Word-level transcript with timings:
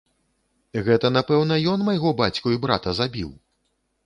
Гэта, 0.87 1.11
напэўна, 1.17 1.57
ён 1.75 1.85
майго 1.89 2.15
бацьку 2.23 2.55
і 2.55 2.59
брата 2.65 2.89
забіў? 3.03 3.31